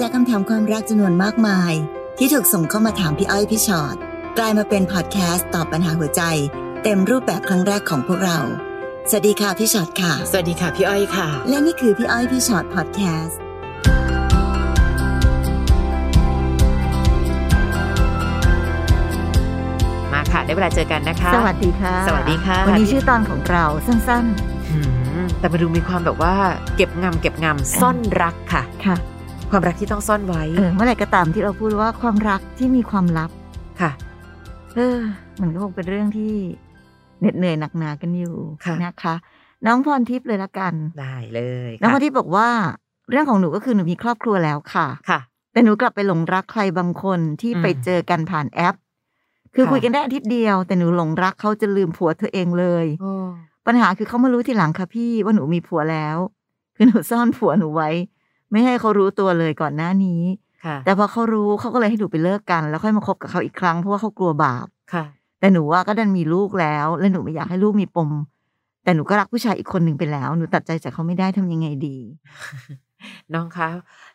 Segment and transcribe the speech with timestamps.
[0.00, 1.72] จากคำถามความรักจำนวนมากมาย
[2.18, 3.96] ที่ถูกส่งเข้ามาถามพี่อ้อยพี่ชอ็อต
[4.38, 6.22] กลายมาเป็นพอดแคสต์ตอบปัญหาหัวใจ
[6.82, 8.38] เต็มรูปแบบครั้งแรกของพวกเรา
[9.10, 13.38] สวัสดีค่ะพี่ชอ็อตค่ะ สวัสดีค่ะพี่อ้อยค่ะ และนี่คือพี่อ้อยพี่ชอ็อตพอดแคสต์
[20.12, 24.24] มาค่ะ ได้เวลาเจอกันนะคะ สวัสดีค่ะ สวัสดีค่ะ วันนี้ชื่อตอนของเราสั้น
[24.70, 24.78] หื
[25.24, 26.34] มแต่มาดูมีความแบบว่า
[26.76, 28.96] เก็บงำเก็บงำซ่อนรักค่ะๆค่ะ
[29.50, 33.30] ความรักที่ต้องซ่อนไว้เออเมื่อไหร่ก็ตามที่เราพูดว่าความรักที่มีความลับ
[33.80, 33.90] ค่ะ
[34.74, 34.98] เออ
[35.40, 36.34] มันก็คงเป็นเรื่องที่
[37.20, 39.14] เหน็ดเหนื่อยหนักหนากันอยู่ค่ะนะคะ
[39.66, 42.48] น้องพรทิพย์เลยละกัน ได้เลยน้องพค่ะรทิพย์บอกว่า
[43.10, 45.20] เรื่องของหนูก็คือหนูมีครอบครัวแล้วค่ะค่ะ
[45.52, 48.74] แต่หนูกลับไปหลงรักใครบางคนที่อืมไปเจอกันผ่านแอป
[49.54, 53.12] คือค่ะคุยกันได้อาทิตย์เดียว แต่หนูหลงรักเขาจะลืมผัวเธอเองเลยโอ้
[53.66, 56.16] ปัญหาคือเขามารู้ทีหลังค่ะพี่ว่าหนูมีผัวแล้ว
[56.76, 57.90] คือหนูซ่อนผัวหนูไว้
[58.50, 60.22] ไม่ให้เขารู้ตัวเลยก่อนหน้านี้
[60.64, 65.04] ค่ะแต่พอเขารู้เขาก็เลยให้หนูไปเลิกกัน แล้วค่อยมาคบกับเขาอีกครั้งเพราะว่าเขากลัวบาปค่ะ
[65.40, 68.10] แต่หนูว่าก็ดันมีลูกแล้ว และหนูไม่อยากให้ลูกมีปม
[68.84, 71.98] แต่หนูก็รักผู้ชายอีกคนหนึ่งไปแล้ว หนูตัดใจจากเขาไม่ได้ทำยังไงดี
[73.34, 73.68] น้องคะ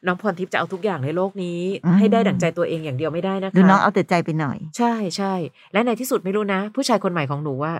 [0.05, 5.33] น้องพรทิพย์จะเอาทุกอย่างในโลกนี้อืมให้ได้ดั่งใจตัวเองอย่างเดียวไม่ได้นะคะดูน้องเอาแต่ใจไปหน่อย ใช่ใช่
[5.73, 7.73] และในที่สุดไม่รู้นะ ผู้ชายคนใหม่ของหนูว่า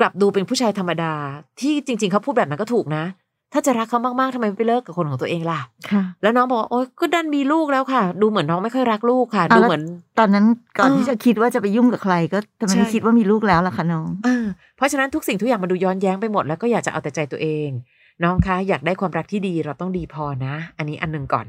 [0.00, 1.14] กลับดูเป็นผู้ชายธรรมดา
[1.60, 3.04] ที่จริง ๆเขาพูดแบบนั้นก็ถูกนะ
[3.52, 9.84] ถ้าจะรักเขามากๆทำไมไม่ไปเลิกกับคนของตัวเองล่ะค่ะแล้วน้องบอกว่าโอ๊ยก็ดันมีลูกแล้วค่ะ ดูเหมือนน้องไม่ค่อยรักลูกค่ะเอาดูแล้วเหมือน
[10.18, 10.44] ตอนนั้น
[10.78, 14.44] ก่อนเออที่จะคิดว่าจะไปยุ่งกับใคร ก็ทำไมไม่ใช่คิดว่ามีลูกแล้วล่ะคะน้องเออ
[14.76, 17.68] เพราะฉะนั้นทุกสิ่งทุกอย่างมันดูย้อนแย้งไปหมดแล้วก็อยากจะเอาแต่ใจตัวเอง
[18.24, 21.46] น้องคะอยากได้ความรักที่ดีเราต้องดีพอนะ อันนี้อันหนึ่งก่อน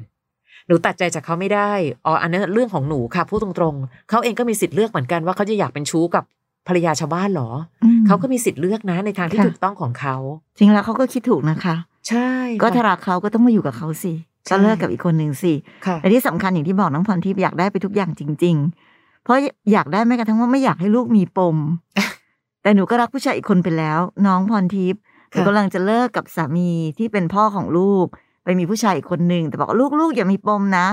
[0.67, 1.71] หนูตัดใจจากเขาไม่ได้
[2.05, 6.23] อ๋ออันนั้นเรื่องของหนูค่ะพูดตรงๆเขาเองก็มีสิทธิ์เลือกเหมือนกันว่าเขาจะอยากเป็นชู้กับ
[6.67, 7.49] ภรรยาชาวบ้านเหรอ
[7.83, 10.15] อืมเขาก็มีสิทธิ์เลือกนะในทางที่ค่ะถูกต้องของเขา
[10.57, 11.75] จริงแล้วเขาก็คิดถูกนะคะ
[12.09, 12.29] ใช่
[12.61, 14.13] ก็ค่ะถ้ารักเขาก็ต้องมาอยู่กับเขาสิ
[14.45, 15.53] ใช่ก็เลิกกับอีกคนหนึ่งสิ
[15.85, 18.55] ค่ะแต่ที่สำคัญอย่างที่บอกน้องพรทิพย์อยากได้ไปทุกอย่างจริง
[18.89, 19.37] ๆ เพราะ
[19.71, 21.57] อยากได้แม้กระทั่งว่าไม่อยากให้ลูกมีปม
[22.61, 28.05] แต่หนูก็รักผู้ชายอีกคนไปแล้ว น้องพรทิพย์หนูค่ะกำลังจะเลิกกับสามีที่เป็นพ่อของลูก
[28.43, 30.87] ไปมีผู้ชายอีกคนหนึ่งแต่บอกว่าลูกๆอย่ามีปมนะ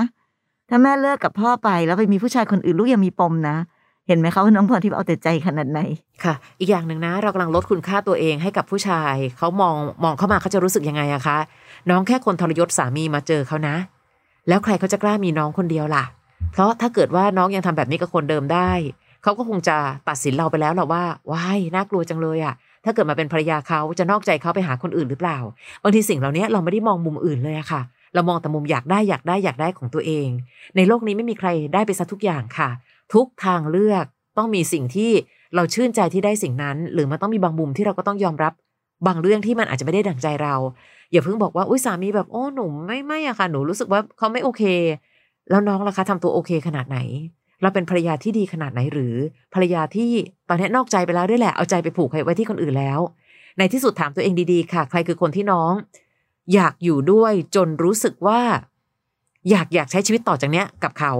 [0.69, 3.57] ถ้าแม่เลิกกับพ่อไปแล้วไปมีผู้ชายคนอื่นลูกอย่ามีปมนะ
[4.11, 5.79] เห็นไหมคะว่าน้องพรทิพย์เอาแต่ใจขนาดไหน
[6.23, 11.37] ค่ะ อีกอย่างหนึ่งนะ เรากำลังลดคุณค่าตัวเองให้กับผู้ชายเขามองมองเข้ามาเขาจะรู้สึกยังไงอะคะ
[11.89, 13.75] น้องแค่คนทรยศสามีมาเจอเขานะ
[14.47, 16.05] แล้วใครเขาจะกล้ามีน้องคนเดียวล่ะ
[16.51, 18.71] เพราะถ้าเกิดว่าน้องยังทำแบบนี้กับคนเดิมได้
[19.23, 19.77] เขาก็คงจะ
[20.09, 22.53] ตัดสินเราไปแล้วแหละว่าว้ายน่ากลัวจังเลยอะ
[22.85, 25.37] ถ้าเกิดมาเป็นภรรยาเขาจะนอกใจเขาไปหาคนอื่นหรือเปล่า
[25.83, 27.81] บางทีสิ่งเหล่านี้เราไม่ได้มองมุมอื่นเลยอะค่ะ
[28.13, 30.27] เรามองแต่มุมอยากได้อยากได้อยากได้ของตัวเอง
[30.75, 32.69] ในโลกนี้ไม่มีใครได้ไปซะทุกอย่างค่ะ
[33.13, 34.05] ทุกทางเลือก
[34.37, 35.11] ต้องมีสิ่งที่
[35.55, 38.53] เราชื่นใจที่ได้สิ่งนั้น หรือมันต้องมีบางมุมที่เราก็ต้องยอมรับ
[39.07, 40.55] บางเรื่องที่มันอาจจะไม่ได้ดั่งใจเรา
[41.11, 44.63] อย่าเพิ่งบอกว่าอุ้ยสามีแบบโอ้หนูไม่ไม่อะค่ะหนูรู้สึกว่าเขาไม่โอเค
[45.49, 46.99] แล้วน้องล่ะคะทำตัวโอเคขนาดไหน
[47.61, 49.15] เราเป็นภรรยาที่ดีขนาดไหนหรือ
[49.53, 50.11] ภรรยาที่
[50.49, 52.99] ตอนนี้นอกใจไปแล้วด้วยแหละเอาใจไปผูกไว้ที่คนอื่นแล้ว
[53.57, 55.73] ในที่สุดถามตัวเองดีๆ ค่ะ ใครคือคนที่น้อง
[56.53, 58.41] อยากอยู่ด้วยจนรู้สึกว่า
[59.49, 61.13] อยากอยากใช้ชีวิตต่อจากเนี้ยกับเขา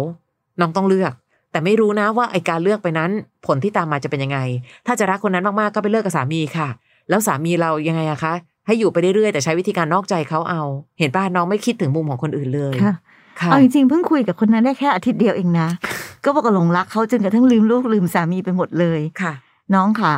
[0.59, 1.13] น้องต้องเลือก
[1.51, 3.12] แต่ไม่รู้นะว่าไอการเลือกไปนั้น
[3.45, 4.39] ผลที่ตามมาจะเป็นยังไง
[4.88, 6.69] ถ้าจะรักคนนั้นมากๆก็ไปเลิกกับสามีค่ะ
[7.09, 8.34] แล้วสามีเรายังไงอะคะ
[8.67, 10.63] ให้อยู่ไปเรื่อยๆแต่ใช้วิธีการนอกใจเขาเอา
[11.00, 12.94] เห็นป่ะน้องไม่คิดถึงมุมของคนอื่นเลยค่ะ
[13.41, 15.67] ค่ะเอาจริงๆเพิ่งคุยกับคนนั้นได้แค่อาทิตย์เดียวเองนะ
[16.23, 19.33] ก็บอกว่าหลงรักเขาจนกระทั่งลืมลูกลืมสามีไปหมดเลยค่ะ
[19.73, 20.13] น้องขา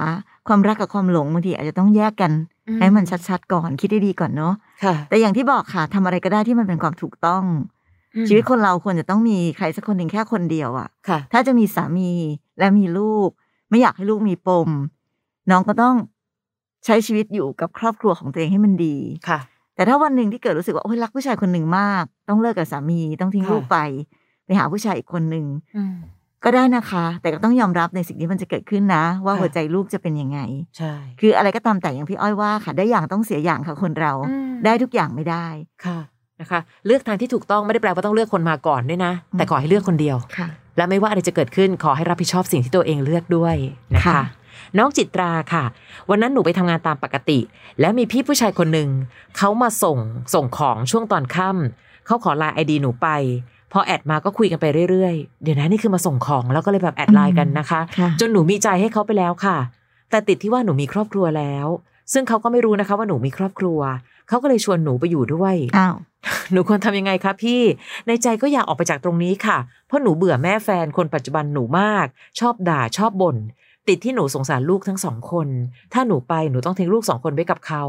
[0.47, 2.31] ความรักกับความหลงบางทีอาจจะต้องแยกกัน
[2.67, 7.82] อืมให้มันชัดๆก่อนคิดได้ดีก่อนเนาะค่ะแต่อย่างที่บอกค่ะทำอะไรก็ได้ที่มันเป็นความถูกต้องอืม
[8.28, 12.12] ชีวิตคนเราควรจะต้องมีใครสักคนหนึ่งแค่คนเดียวอะค่ะ ถ้าจะมีสามี
[12.59, 13.29] และมีลูก
[13.69, 14.69] ไม่อยากให้ลูกมีปม
[15.51, 15.96] น้องก็ต้อง
[16.85, 18.97] ใช้ชีวิตอยู่กับครอบครัวของตัวเองให้มันดี
[19.29, 19.40] ค่ะ
[19.75, 23.78] แต่ถ้าวันหนึ่งที่เกิดรู้สึกว่าโอ้ยรักผู้ชายคนหนึ่งมาก ต้องเลิกกับสามีต้องทิ้งค่ะลูกไป
[24.45, 25.45] ไปหาผู้ชายอีกคนหนึ่ง
[25.78, 25.95] อืม
[26.44, 30.40] ก็ได้นะคะ แต่ก็ต้องยอมรับในสิ่งที่มันจะเกิดขึ้นนะ ว่าค่ะหัวใจลูกจะเป็นยังไง
[30.78, 35.47] ใช่ คืออะไรก็ตามแต่อย่างพี่อ้อยว่าค่ะ ได้อย่างต้องเสียอย่างค่ะคนเราอืมได้ทุกอย่างไม่ได้
[35.85, 36.00] ค่ะ
[36.44, 40.48] นะคะ เลือกทางที่ถูกต้องไม่ได้แปลว่าต้องเลือกคนมาก่อนด้วยนะ แต่ขอให้เลือกคนเดียวค่ะ
[40.78, 43.56] และไม่ว่าอะไรจะเกิดขึ้นขอให้รับผิดชอบสิ่งที่ตัวเองเลือกด้วย
[43.95, 44.22] นะคะค่ะ
[44.78, 45.63] น้องจิตราค่ะ
[46.10, 47.40] วันนั้นหนูไปทำงานตามปกติ
[47.80, 48.90] แล้วมีพี่ผู้ชายคนหนึ่ง
[49.38, 49.98] เขามาส่ง
[50.34, 53.07] ส่งของช่วงตอนค่ำเขาขอ Line ID หนูไป
[53.72, 59.57] พอ add มาก็คุยกันไปเรื่อยๆ เดี๋ยวนะนี่คือมาส่งของแล้วก็เลยแบบ add Line กันนะคะค่ะจนหนูมีใจให้เขาไปแล้วค่ะ
[60.10, 61.68] แต่ติดที่ว่าหนูมีครอบครัวแล้ว
[62.13, 63.80] ซึ่งเขาก็ไม่รู้นะคะว่าหนูมีครอบครัว
[64.28, 65.96] เขาก็เลยชวนหนูไปอยู่ด้วยอ้าว
[66.52, 67.62] หนูควรทำยังไงคะพี่
[68.08, 72.06] ในใจก็อยากออกไปจากตรงนี้ค่ะ เพราะหนูเบื่อแม่แฟนคนปัจจุบันหนูมาก
[72.40, 73.38] ชอบด่าชอบบ่น
[73.88, 75.48] ติดที่หนูสงสารลูกทั้งสองคน
[75.94, 77.84] ถ้าหนูไปหนูต้องทิ้งลูกสองคนไว้กับเขา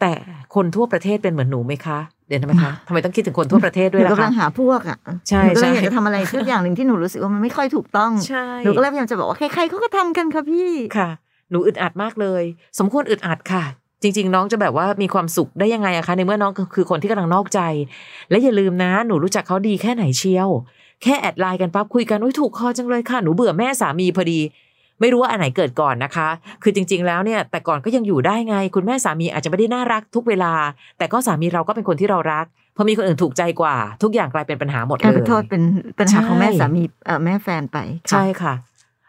[0.00, 0.12] แต่
[0.54, 1.98] คนทั่วประเทศเป็นเหมือนหนูไหมคะ
[2.28, 4.98] เดี๋ยวทำไมคะทำไมต้องคิดถึงคนทั่วประเทศหด้วยนูล่ะกำลัคะงหาพวกอะ
[5.28, 11.10] ใช่หนูก็เลยใช่อยากจะทำอะไรสักอย่างหนึ่งที่หนูรู้สึกว่ามันไม่ค่อยถูกต้องใช่หนูก็เลยพยายามจะบอกว่าใครๆเขาก็ทำกันค่ะพี่ค่ะ
[11.50, 12.42] หนูอึดอัดมากเลย
[12.78, 13.64] สมควรอึดอัดค่ะ
[14.02, 17.60] จริง ๆ น้องจะแบบว่ามีความสุขได้ยังไงอะคะในเมื่อน้องก็คือคนที่กำลังนอกใจ
[18.30, 20.48] และอย่าลืมนะ หนูรู้จักเขาดีแค่ไหนเชียว
[21.02, 24.40] แค่แอดไลน์กันปั๊บคุยกันอุ้ยถูกคอจังเลยค่ะหนูเบื่อแม่สามีพอดี
[25.00, 26.28] ไม่รู้ว่าอันไหนเกิดก่อนนะคะ
[26.62, 30.52] คือจริง ๆ แล้วเนี่ย แต่ก่อนก็ยังอยู่ได้ไง คุณแม่สามีอาจจะไม่ได้น่ารักทุกเวลา
[30.98, 32.46] แต่ก็สามีเราก็เป็นคนที่เรารัก
[32.76, 35.62] พอมีคนอื่นถูกใจกว่า ทุกอย่างกลายเป็นปัญหาหมดกลายเลเป็นยโทษเป็น
[35.98, 38.54] ปัญหาของแม่ใช่สามีเอ่อแม่แฟนไปค่ะใช่ค่ะ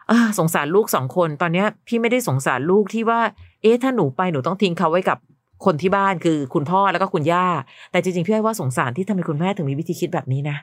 [0.07, 3.21] เออสงสารลูกสองคนตอนเนี้ยพี่ไม่ได้สงสารลูกที่ว่า
[3.63, 5.17] เอ๊ะถ้าหนูไปหนูต้องทิ้งเขาไว้กับ
[5.65, 7.47] คนที่บ้านคือคุณพ่อแล้วก็คุณย่า
[7.91, 10.57] แต่จริงๆพี่ให้ว่าสงสารที่ทำไมคุณแม่ถึงมีวิธีคิดแบบนี้นะ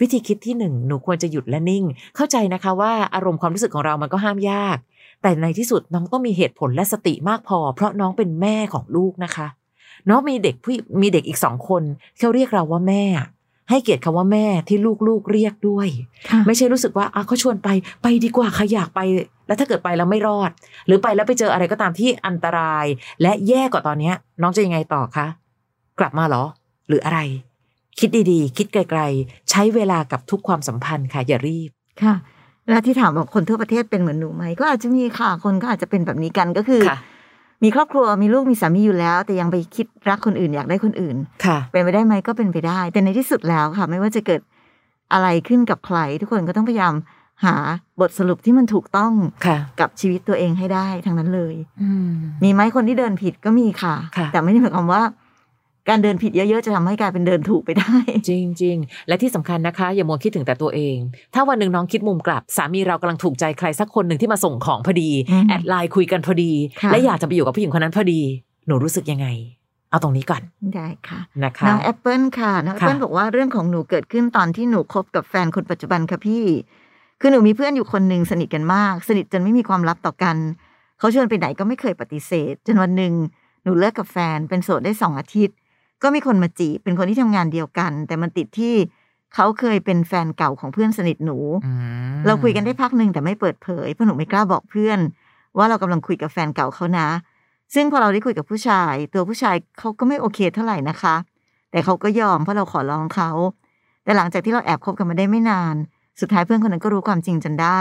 [0.00, 1.84] วิธีคิดที่หนึ่งหนูควรจะหยุดและนิ่ง
[2.16, 4.76] เข้าใจนะคะว่าอารมณ์ความรู้สึกของเรามันก็ห้ามยาก
[5.22, 9.46] แต่ในที่สุดน้องต้องมีเหตุผลและสติมากพอ เพราะน้องเป็นแม่ของลูกนะคะ
[10.08, 10.72] น้องมีเด็กผู้
[11.02, 11.82] มีเด็กอีกสองคน
[12.18, 13.04] เขาเรียกเราว่าแม่
[13.70, 14.78] ให้เกียรติคำว่าแม่ที่
[15.08, 15.88] ลูกๆเรียกด้วย
[16.30, 17.68] ค่ะไม่ใช่รู้สึกว่าอะเขาชวนไป
[18.02, 19.00] ไปดีกว่าใครอยากไป
[19.52, 20.50] แล้วถ้าเกิดไปแล้วไม่รอด
[20.86, 22.86] หรือไปแล้วไปเจออะไรก็ตามที่อันตราย
[23.22, 25.26] และแย่กว่าตอนเนี้ย น้องจะยังไงต่อคะ
[25.98, 26.44] กลับมาเหรอ
[26.88, 27.20] หรืออะไร
[27.98, 31.70] คิดดีๆ คิดไกล ๆ ใช้เวลากับทุกความสัมพันธ์ค่ะอย่ารีบ
[32.02, 32.14] ค่ะ
[32.68, 36.98] แล้วที่ถามว่าคนทั่วประเทศเป็นเหมือนหนูไหมก็อาจจะมีค่ะคนก็อาจจะเป็นแบบนี้กันก็คือค่ะ
[37.62, 44.40] มีครอบครัวมีลูกมีสามีอยู่แล้ว แต่ยังไปคิดรักคนอื่นอยากได้คนอื่นค่ะ เป็นไปได้ไหมก็เป็นไปได้ แต่ในที่สุดแล้วค่ะ ไม่ว่าจะเกิด
[45.12, 46.94] อะไรขึ้นกับใคร ทุกคนก็ต้องพยายาม
[47.44, 47.56] หา
[48.00, 49.12] บทสรุปที่มันถูกต้อง
[49.46, 52.10] ค่ะกับชีวิตตัวเองให้ได้ทั้งนั้นเลยอืม
[52.42, 55.02] มีไหมคนที่เดินผิดก็มีค่ะค่ะแต่ไม่ได้หมายความว่า
[55.88, 57.94] การเดินผิดเยอะๆ จะทำให้กลายเป็นเดินถูกไปได้
[58.28, 58.30] จ
[58.62, 60.96] ริง ๆ และที่สำคัญนะคะ อย่ามัวคิดถึงแต่ตัวเอง
[61.34, 66.52] ถ้าวันหนึ่งน้องคิดมุมกลับ สามีเรากำลังถูกใจใครสักคนหนึ่งที่มาส่งของพอดีอืม add Line คุยกันพอดี
[66.82, 68.20] ค่ะและอยากจะไปอยู่กับผู้หญิงคนนั้นพอดี
[68.66, 69.26] หนูรู้สึกยังไง
[69.90, 70.42] เอาตรงนี้ก่อน
[70.74, 76.44] ได้ค่ะนะคะน้องแอปเปิลค่ะน้องแอปเปิลค่ะบอกว่าเรื่องของหนูเกิดขึ้นตอนที่หนูคบกับแฟนคนปัจจุบันค่ะพี่
[77.24, 80.36] คือหนูมีเพื่อนอยู่คนหนึ่งสนิทกันมาก สนิทจนไม่มีความลับต่อกัน
[80.98, 83.14] เขาชวนไปไหนก็ไม่เคยปฏิเสธ จนวันหนึ่ง
[83.64, 85.56] หนูเลิกกับแฟน เป็นโสดได้สองอาทิตย์
[86.02, 88.74] ก็มีคนมาจีบเป็นคนที่ทำงานเดียวกัน แต่มันติดที่
[89.34, 91.72] เขาเคยเป็นแฟนเก่าของเพื่อนสนิทหนูอื
[92.12, 94.98] มเราคุยกันได้พักหนึ่งแต่ไม่เปิดเผยเพราะหนูไม่กล้าบอกเพื่อน
[95.58, 97.08] ว่าเรากำลังคุยกับแฟนเก่าเขานะ
[97.74, 101.16] ซึ่งพอเราได้คุยกับผู้ชาย ตัวผู้ชายเขาก็ไม่โอเคเท่าไหร่นะคะ
[101.70, 103.30] แต่เขาก็ยอมเพราะเราขอร้องเขา
[104.04, 105.76] แต่หลังจากที่เราแอบคบกันมาได้ไม่นาน
[106.20, 107.80] สุดท้ายเพื่อนคนนั้นก็รู้ความจริงจนได้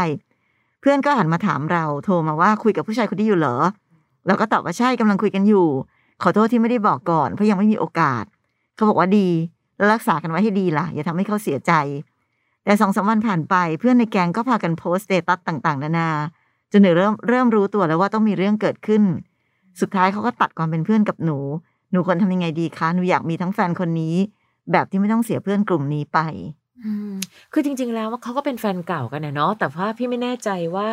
[0.82, 3.58] เพื่อนก็หันมาถามเราโทรมาว่าคุยกับผู้ชายคนนี้อยู่เหรอ
[4.28, 5.68] เราก็ตอบว่าใช่กำลังคุยกันอยู่
[6.24, 8.24] ขอโทษที่ไม่ได้บอกก่อนเพราะยังไม่มีโอกาส
[8.76, 9.30] เขาบอกว่าดี
[9.78, 11.72] แล้วรักษากันไว้ให้ดีล่ะ อย่าทำให้เขาเสียใจ
[12.64, 16.10] แต่สองสามวันผ่านไปเพื่อนในแก๊งก็พากันโพสต์ status ต่าง ๆ นานา
[16.72, 19.04] จนหนูเริ่มเริ่มรู้ตัวแล้วว่าต้องมีเรื่องเกิดขึ้น
[19.82, 21.38] สุดท้ายเขาก็ตัดความเป็นเพื่อนกับหนู
[21.92, 24.16] หนูควรทำยังไงดีคะ หนูอยากมีทั้งแฟนคนนี้
[24.72, 26.20] แบบที่ไม่ต้องเสียเพื่อนกลุ่มนี้ไป
[27.54, 30.90] คือจริง ๆ แล้วว่าเขาก็เป็นแฟนเก่ากันนะเนาะแต่ว่าพี่ไม่แน่ใจว่า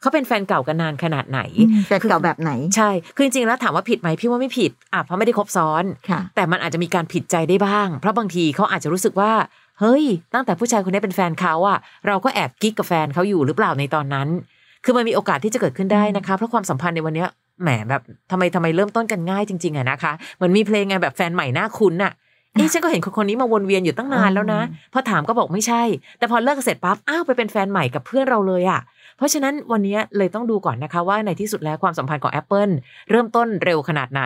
[0.00, 1.40] เขาเป็นแฟนเก่ากันนานขนาดไหน
[1.86, 9.32] แฟนเก่าแบบไหน ใช่ คือจริงๆแล้วถามว่าผิดไหมพี่ว่าไม่ผิดอะเพราะไม่ได้ครบซ้อนค่ะแต่มันอาจจะมีการผิดใจได้บ้าง เพราะบางทีเขาอาจจะรู้สึกว่า
[9.80, 10.04] เฮ้ย
[10.34, 14.28] ตั้งแต่ผู้ชายคนนี้เป็นแฟนเขาอะเราก็แอบกิ๊กกับแฟนเขาอยู่หรือเปล่าในตอนนั้น
[14.84, 17.28] คือมันมีโอกาสที่จะเกิดขึ้นได้นะคะ เพราะความสัมพันธ์ในวันเนี้ย
[17.62, 22.12] แหมแบบทำไมทำไมเริ่มต้นกันง่ายจริงๆอะนะคะเหมือนมีเพลงไงแบบแฟนใหม่หน้าคุ้นอะ
[22.56, 24.60] เอ๊ะฉันก็เห็นคนคนนี้มาวนเวียนอยู่ตั้งนานแล้วนะ
[24.92, 25.82] พอถามก็บอกไม่ใช่
[26.18, 28.80] แต่พอเลิกกันเสร็จปั๊บ อ้าวไปเป็นแฟนใหม่กับเพื่อนเราเลยอะ
[29.16, 32.72] เพราะฉะนั้นวันนี้เลยต้องดูก่อนนะคะว่าในที่สุดแล้วความสัมพันธ์ของ Apple
[33.10, 34.22] เริ่มต้นเร็วขนาดไหน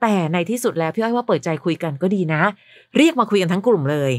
[0.00, 2.42] แต่ในที่สุดแล้วพี่อ้อยว่าเปิดใจคุยกันก็ดีนะ
[2.96, 4.12] เรียกมาคุยกันทั้งกลุ่มเลย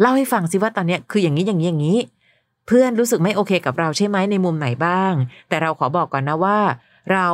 [0.00, 1.98] เล่าให้ฟังสิว่าตอนเนี้ยคืออย่างนี้อย่างนี้อย่างนี้
[2.66, 5.12] เพื่อนรู้สึกไม่โอเคกับเราใช่ไหมในมุมไหนบ้าง
[5.48, 6.58] แต่เราขอบอกก่อนนะว่า
[7.12, 7.28] เรา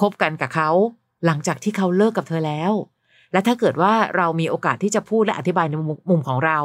[0.00, 0.70] คบกันกับเขา
[1.26, 2.72] หลังจากที่เขาเลิกกับเธอแล้ว
[3.32, 6.58] และถ้าเกิดว่าเรามีโอกาสที่จะพูดและอธิบายในมุมมุมของเรา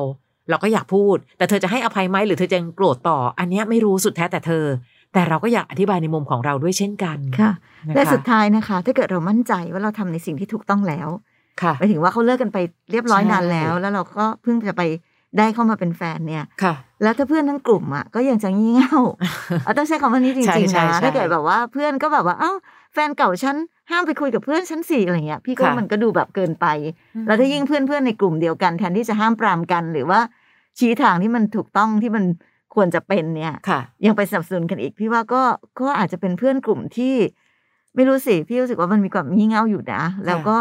[0.49, 4.65] เราก็อยากพูด แต่เธอจะให้อภัยไหมหรือเธอจะยังโกรธต่อ อันเนี้ยไม่รู้สุดแท้แต่เธอ
[5.13, 7.51] แต่เราก็อยากอธิบายในมุมของเราด้วยเช่นกันค่ะ
[7.87, 11.07] นะคะและสุดท้ายนะคะ ถ้าเกิดเรามั่นใจว่าเราทำในสิ่งที่ถูกต้องแล้ว
[11.61, 12.57] ค่ะหมายถึงว่าเขาเลิกกันไป
[12.91, 14.81] เรียบร้อยใช่นานแล้ว แล้วเราก็เพิ่งจะไป
[15.37, 18.97] ได้เข้ามาเป็นแฟนเนี่ยค่ะ แล้วถ้าเพื่อนทั้งกลุ่มอะก็ยังจะงี่เง่า
[19.65, 22.51] เอาต้องใช้คำว่านี้จใช่ริงๆใช่นะใช่ถ้าเกิดแบบว่าเพื่อนก็แบบว่าเอ้า
[22.93, 23.57] แฟนเก่าฉัน
[23.91, 26.65] ห้ามไปคุยกับเพื่อนฉันสิอะไรเงี้ยพี่ก็ค่ะมันก็ดูแบบเกินไป
[27.27, 30.19] แล้วถ้ายิ่งเพื่อนๆในกลุ่มเดียวกัน แทนที่จะห้ามปรามกันหรือว่า
[30.79, 32.23] ชี้ทางที่มันถูกต้องที่มัน
[32.75, 35.41] ควรจะเป็นเนี่ยค่ะยังไปสนับสนุนกันอีก พี่ว่าก็
[35.79, 37.15] ก็อาจจะเป็นเพื่อนกลุ่มที่
[37.95, 40.57] ไม่รู้สิพี่รู้สึกว่ามันมีความงี่เง่าอยู่นะ แล้วก็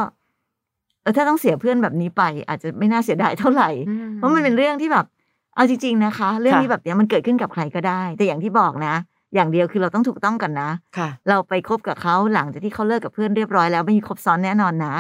[1.03, 3.71] เออถ้าต้องเสียเพื่อนแบบนี้ไป อาจจะไม่น่าเสียดายเท่าไหร่
[4.17, 5.07] เพราะมันเป็นเรื่องที่แบบ
[5.55, 8.95] เอาจริง ๆ นะคะ เรื่องค่ะที่แบบเนี้ยมันเกิดขึ้นกับใครก็ได้ แต่อย่างที่บอกนะ
[9.35, 14.95] อย่างเดียวคือเราต้องถูกต้องกันนะค่ะ เราไปคบกับเขาหลังจากที่เขาเลิกกับเพื่อนเรียบร้อยแล้วไม่มีคบซ้อนแน่นอนนะ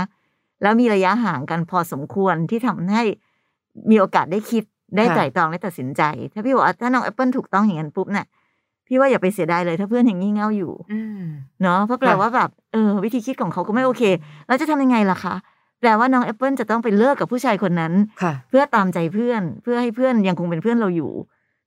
[0.62, 3.02] แล้วมีระยะห่างกันพอสมควรที่ทำให้
[3.90, 4.64] มีโอกาสได้คิด
[4.96, 8.26] ได้ค่ะไตร่ตรองได้ตัดสินใจ ถ้าพี่บอกว่าถ้าน้องแอปเปิลถูกต้องอย่างนั้นปุ๊บเนี่ย
[8.87, 11.22] พี่ว่าอย่าไปเสียดายเลยถ้าเพื่อนยังงี่เง่าอยู่อืม
[11.62, 14.02] เนาะเพราะแปลค่ะว่าแบบเออวิธีคิดของเขาก็ไม่โอเค
[14.46, 15.34] แล้วจะทำยังไงล่ะคะ
[15.80, 21.12] แปลว่าน้องแอปเปิลจะต้องไปเลิกกับผู้ชายคนนั้นค่ะเพื่อตามใจเพื่อนเพื่อให้เพื่อนยังคงเป็นเพื่อนเราอยู่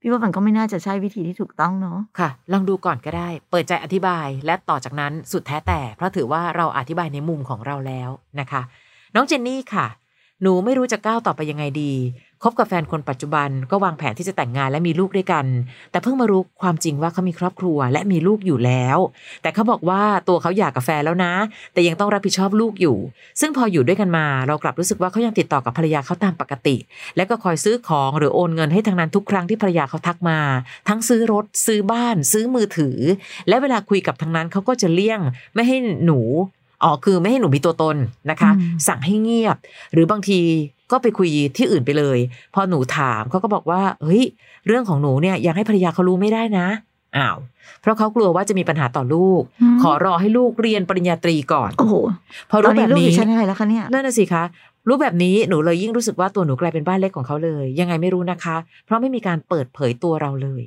[0.06, 8.62] พี่ว่ามันก็ไม่น่าจะใช่วิธีที่ถูกต้องเนาะค่ะ ลองดูก่อนก็ได้ เปิดใจอธิบาย และต่อจากนั้นสุดแท้แต่ เพราะถือว่าเราอธิบายในมุมของเราแล้วนะคะ
[9.16, 9.88] น้องเจนนี่ค่ะ
[10.42, 11.94] หนูไม่รู้จะก้าวต่อไปยังไงดี
[12.44, 15.46] คบกับแฟนคนปัจจุบันก็วางแผนที่จะแต่งงานและมีลูกด้วยกัน
[15.92, 18.98] แต่เพิ่งมารู้ความจริงว่าเขามีครอบครัวและมีลูกอยู่แล้ว
[19.42, 21.34] แต่เขาบอกว่าตัวเขาอยากกับแฟนแล้วนะ
[21.74, 22.98] แต่ยังต้องรับผิดชอบลูกอยู่
[23.42, 26.76] ซึ่งพออยู่ด้วยกันมา เรากลับรู้สึกว่าเขายังติดต่อกับภรรยาเขาตามปกติ
[27.16, 30.40] และก็คอยซื้อของหรือโอนเงินให้ทางนั้นทุกครั้งที่ภรรยาเขาทักมา
[30.90, 32.98] ทั้งซื้อรถ ซื้อบ้าน ซื้อมือถือ
[33.48, 35.20] และเวลาคุยกับทางนั้นเขาก็จะเลี่ยง
[35.54, 36.22] ไม่ให้หนู
[36.84, 37.98] อ๋อคือไม่ให้หนูมีตัวตน
[38.30, 39.58] นะคะอืมสั่งให้เงียบ
[39.94, 40.40] หรือบางที
[40.92, 42.18] ก็ไปคุยที่อื่นไปเลย
[42.54, 44.24] พอหนูถามเขาก็บอกว่า เฮ้ย
[44.68, 46.68] เรื่องของหนูเนี่ยยังให้ภรรยาเขารู้ไม่ได้นะ
[47.18, 47.38] อ้าว
[47.82, 51.96] เพราะเขากลัวว่าจะมีปัญหาต่อลูกอืมขอรอให้ลูกเรียนปริญญาตรีก่อน โอ้โห
[52.50, 54.44] พอตอรู้นแบนี้บลูกอนี้ยู่ชั้นอะไรแล้วคะเนี่ยนั่นน่ะสิคะ
[54.88, 60.64] รู้แบบนี้หนูเลยยิ่งรู้สึกว่าตัวหนูกลายเป็นบ้านเล็กของเขาเลย ยังไงไม่รู้นะคะ เพราะไม่มีการเปิดเผยตัวเราเลย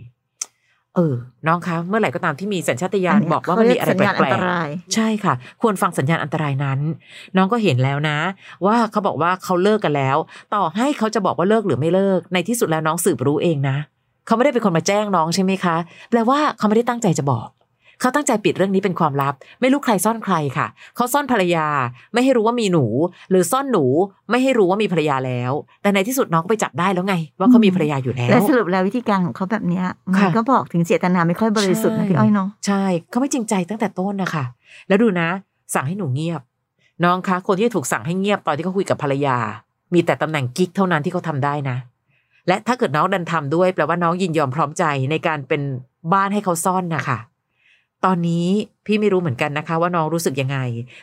[0.97, 1.15] เออ
[1.47, 6.81] น้องคะ เมื่อไหร่ก็ตามที่มีสัญชาตญาณนเนี้ยบอกว่ามันมีอะไรเขเยกสัญญาณแปอัลนตกรายๆใช่ค่ะ ควรฟังสัญญาณอันตรายนั้น
[7.37, 8.19] น้องก็เห็นแล้วนะ
[8.67, 10.17] ว่าเขาบอกว่าเขาเลิกกันแล้ว
[10.55, 13.77] ต่อให้เขาจะบอกว่าเลิกหรือไม่เลิก ในที่สุดแล้วน้องสืบรู้เองนะ
[14.27, 15.77] เขาไม่ได้เป็นคนมาแจ้งน้องใช่ไหมคะ
[16.11, 17.49] แปลว่าเขาไม่ได้ตั้งใจจะบอก
[18.01, 21.67] เขาตั้งใจปิดเรื่องนี้เป็นความลับ ไม่รู้ใครซ่อนใครค่ะ เขาซ่อนภรรยา
[22.13, 22.85] ไม่ให้รู้ว่ามีหนู
[23.31, 23.85] หรือซ่อนหนู
[24.31, 34.45] ไม่ให้รู้ว่ามีภรรยาแล้ว แต่ในที่สุดน้องก็ไปจับได้แล้วไง ว่าเขามีภรรยาอยู่แล้วและสรุปแล้ววิธีการของเขาแบบเนี้ยมันค่ะก็บอกถึงเจตนาไม่ค่อยบริสุทธิ์นะใช่พี่อ้อยเนาะใช่เขาไม่จริงใจตั้งแต่ต้นนะคะ
[34.89, 35.29] แล้วดูนะ
[35.75, 36.41] สั่งให้หนูเงียบ
[37.05, 39.37] น้องคะคนที่ถูกสั่งให้เงียบตอนที่เขาคุยกับภรรยา
[39.95, 41.77] มีแต่ตำแหน่งกิ๊กเท่านั้นที่เขาทำได้นะ
[42.49, 45.63] และถ้าเกิดน้องดันทำด้วยแปลว่าน้องยินยอมพร้อมใจในการเป็น
[46.13, 47.19] บ้านให้เขาซ่อนนะคะ
[48.07, 48.47] ตอนนี้
[48.87, 50.59] พี่ไม่รู้เหมือนกันนะคะ ว่าน้องรู้สึกยังไง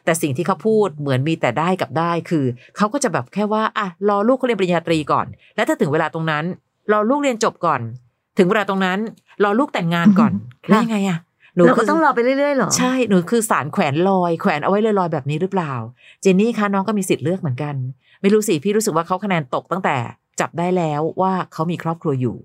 [0.06, 2.46] แต่สิ่งที่เขาพูดเหมือนมีแต่ได้กับได้คือ
[2.78, 6.46] เขาก็จะแบบแค่ว่าอะรอลูกเขาเรียนปริญญาตรีก่อน และถ้าถึงเวลาตรงนั้น
[6.92, 7.82] รอลูกเรียนจบก่อน
[8.38, 9.00] ถึงเวลาตรงนั้น
[9.44, 10.34] รอลูกแต่งงานก่อน
[10.66, 11.20] ค่ะแล้วยังไงอะ
[11.56, 15.74] หนูเราคืก็ต้องรอไปเรื่อยๆเหรอ ใช่ หนูคือสารแขวนลอย แขวนเอาไว้ลอยๆแบบนี้หรือเปล่า
[16.22, 17.76] เจนนี่คะน้องก็มีสิทธิ์เลือกเหมือนกัน
[18.22, 19.96] ไม่รู้สิพี่รู้สึกว่าเขาคะแนนตกตั้งแต่
[20.40, 22.38] จับได้แล้วว่าเขามีครอบครัวอยู่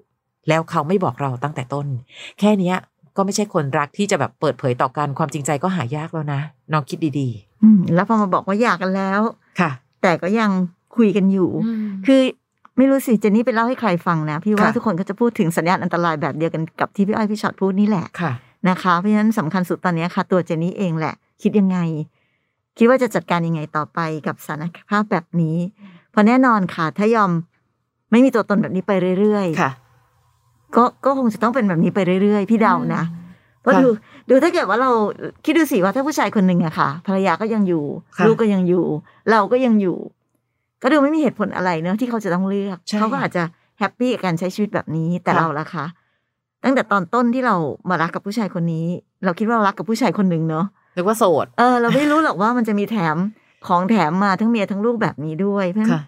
[0.49, 1.87] แล้วเขาไม่บอกเราตั้งแต่ต้น
[2.39, 2.77] แค่เนี้ย
[3.19, 6.41] ก็ไม่ใช่คนรักที่จะแบบเปิดเผยต่อกันความจริงใจก็หายากแล้วนะ
[6.73, 7.29] น้องคิดดี
[7.63, 9.71] อืมแล้วพอมาบอกว่าอยากกันแล้วๆค่ะ
[10.03, 10.51] แต่ก็ยัง
[10.97, 11.51] คุยกันอยู่
[12.07, 12.21] คือ
[12.77, 18.33] ไม่รู้สิเจนนี่ไปเล่าให้ใครฟังนะ พี่ว่าค่ะทุกคนก็จะพูดถึงสัญญาณอันตรายแบบเดียวกันกับที่พี่อ้อยพี่ช็อตพูดนี่แหละค่ะ
[18.69, 21.79] นะคะเพราะฉะนั้นสำคัญสุดตอนนี้ค่ะ ตัวเจนนี่เองแหละ คิดยังไง
[22.79, 25.57] คิดว่าจะจัดการยังไงต่อไปกับสถานภาพแบบนี้
[26.11, 27.31] เพราะแน่นอนค่ะ ถ้ายอม
[28.11, 29.71] ไม่มีตัวตนแบบนี้ไปเรื่อยๆค่ะ
[30.77, 33.03] ก็ก็คงจะต้องเป็นแบบนี้ไปเรื่อยๆ พี่เดานะ
[33.61, 33.89] เพราะค่ะดู
[34.31, 34.91] ดูถ้าเกิดว่าเรา
[35.45, 37.85] คิดดูสิว่าถ้าผู้ชายคนหนึ่งอะค่ะ ภรรยาก็ยังอยู่
[38.17, 38.85] ค่ะลูกก็ยังอยู่
[39.31, 39.97] เราก็ยังอยู่
[40.83, 43.43] ก็ดูไม่มีเหตุผลอะไรเนอะที่เขาจะต้องเลือกใช่เขาก็อาจจะ
[43.79, 45.85] แฮปปี้กับการใช้ชีวิตแบบนี้แต่ค่ะเราล่ะคะ
[46.65, 47.57] ตั้งแต่ตอนต้นที่เรา
[47.91, 48.87] มารักกับผู้ชายคนนี้
[49.25, 53.17] เราคิดว่าเรารักกับผู้ชายคนหนึ่งเนาะนึกว่าโสดเออเราไม่รู้หรอกว่ามันจะมีแถม
[53.67, 56.03] ของแถมมาทั้งเมียทั้งลูกแบบนี้ด้วยเพราะฉะนั้นค่ะ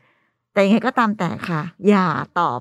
[0.52, 2.07] แต่ยังไงก็ตามแต่ค่ะ อย่า
[2.38, 2.61] ตอบ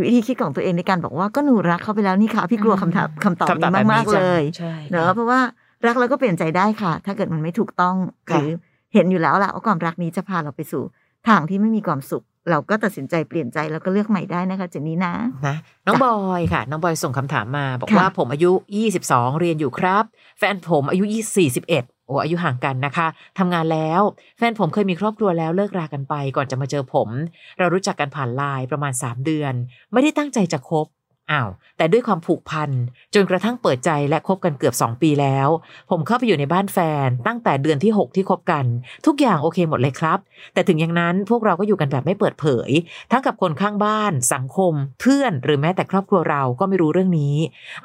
[0.00, 5.40] วิธีคิดของตัวเองในการบอกว่าก็หนูรักเขาไปแล้วนี่ค่ะ พี่กลัวคำถามคำตอบคำตอบนี้แบบมากนี้ๆจังเลยใช่เนอะเพราะว่า
[5.86, 7.96] รักแล้วก็เปลี่ยนใจได้ค่ะ ถ้าเกิดมันไม่ถูกต้อง
[8.28, 8.48] หค่ะรือ
[8.94, 10.82] เห็นอยู่แล้วล่ะว่าความรักนี้จะพาเราไปสู่
[11.28, 15.14] ทางที่ไม่มีความสุข เราก็ตัดสินใจเปลี่ยนใจแล้วก็เลือกใหม่ได้นะคะเจนนี่นะ
[15.46, 18.50] นะน้องจ้ะบอยค่ะ น้องบอยส่งคำถามมา บอกค่ะว่าผมอายุ
[18.94, 20.04] 22 เรียนอยู่ครับ
[20.38, 21.04] แฟนผมอายุ
[21.52, 23.06] 41 โอ้อายุห่างกันนะคะ
[23.38, 24.00] ทำงานแล้ว
[24.38, 27.08] แฟนผมเคยมีครอบครัวแล้วเลิกรากันไปก่อนจะมาเจอผม
[27.58, 29.54] เรารู้จักกันผ่านไลน์ประมาณ 3 เดือน
[29.92, 30.86] ไม่ได้ตั้งใจจะคบ
[31.32, 32.70] อ้าวแต่ด้วยความผูกพัน
[33.14, 35.48] จนกระทั่งเปิดใจและคบกันเกือบ 2 ปีแล้ว
[35.90, 38.64] ผมเข้าไปอยู่ในบ้านแฟน ตั้งแต่เดือนที่ 6 ที่คบกัน
[39.06, 40.18] ทุกอย่างโอเคหมดเลยครับ
[40.54, 42.70] แต่ถึงอย่างนั้นพวกเราก็อยู่กันแบบไม่เปิดเผย
[43.10, 47.34] ทั้งกับคนข้างบ้าน สังคม เพื่อน หรือแม้แต่ครอบครัวเราก็ไม่รู้เรื่องนี้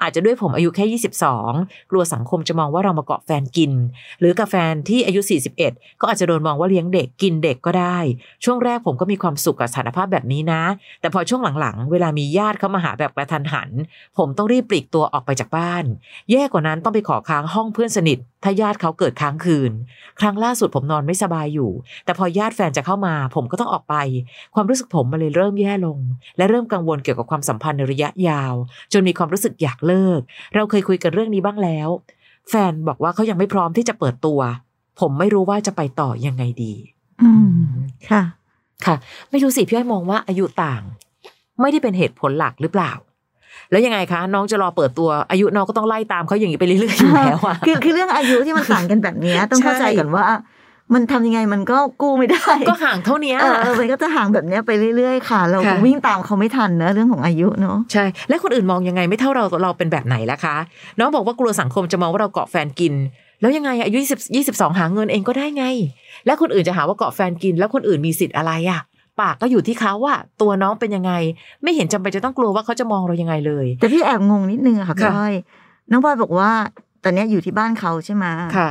[0.01, 0.99] อาจจะด้วยผมอายุแค่
[1.45, 3.71] 22 กลัวสังคมจะมองว่าเรามาเกาะแฟนกิน
[4.19, 5.21] หรือกับแฟนที่อายุ
[5.61, 7.97] 41 ก็อาจจะโดนมองว่าเลี้ยงเด็กกินเด็กก็ได้
[8.43, 10.63] ช่วงแรกผมก็มีความสุขกับสถานภาพแบบนี้นะ
[11.01, 13.69] แต่พอช่วงหลังๆ เวลามีญาติเข้ามาหาแบบกระทันหัน
[14.17, 15.83] ผมต้องรีบปลีกตัวออกไปจากบ้าน
[16.31, 19.71] แย่กว่านั้นต้องไปขอค้างห้องเพื่อนสนิท ถ้าญาติเขาเกิดค้างคืน
[20.19, 21.71] ครั้งล่าสุดผมนอนไม่สบายอยู่
[22.05, 23.95] แต่พอญาติแฟนจะเข้ามา ผมก็ต้องออกไป
[24.55, 25.99] ความรู้สึกผมมันเลยเริ่มแย่ลง
[26.37, 28.53] และเริ่มกังวลเกี่ยวกับความสัมพันธ์ในระยะยาว
[28.93, 30.19] จนมีความรู้สึกอยากเลิก
[30.55, 31.89] เราเคยคุยกันเรื่องนี้บ้างแล้ว
[32.49, 34.39] แฟนบอกว่าเขายังไม่พร้อมที่จะเปิดตัว
[34.99, 36.73] ผมไม่รู้ว่าจะไปต่อยังไงดี
[37.21, 37.29] อื
[37.63, 37.67] ม
[38.09, 38.21] ค่ะ
[38.85, 38.95] ค่ะ
[39.29, 40.83] ไม่รู้สิพี่อ้อยมองว่าอายุต่าง
[41.61, 42.91] ไม่ได้เป็นเหตุผลหลักหรือเปล่า
[43.71, 50.25] แล้วยังไงคะ น้องจะรอเปิดตัวอายุน้องก็ต้องไล่ตามเขาอย่างนี้ไปเรื่อยๆอยู่แล้วอะคือคือเรื่องอายุที่มันต่างกันแบบเนี้ยต้องเข้าใจใช่ก่อนว่า
[50.95, 60.55] มันทำยังไงมันก็กู้ไม่ได้ ก็ห่างเท่านี้เออเออมันก็จะห่างแบบเนี้ยไปเรื่อยๆค่ะ เราค่ะวิ่งตามเขาไม่ทันนะเรื่องของอายุเนาะใช่ และคนอื่นมองยังไงไม่เท่าเราเราเป็นแบบไหนล่ะคะ
[60.99, 62.93] น้องบอกว่ากลัวสังคมจะมองว่าเราเกาะแฟนกิน
[63.41, 65.65] แล้วยังไงอายุ20 22หาเงินเองก็ได้ไง
[66.25, 68.81] และคนอื่นจะหาว่าเกาะแฟนกิน แล้วคนอื่นมีสิทธิ์อะไรอะ
[69.21, 71.11] ปากก็อยู่ที่เขาว่าตัวน้องเป็นยังไง
[71.63, 75.35] ไม่เห็นจำเป็นจะต้องกลัวว่าเขาจะมองเรายังไงเลย แต่พี่แอบงงนิดนึงอะค่ะพี่ค่ะอ้อย
[75.91, 76.51] น้องบอยบอกว่า
[77.03, 78.25] ตอนเนี้ยอยู่ที่บ้านเขาใช่ไหม
[78.57, 78.69] ค่ะ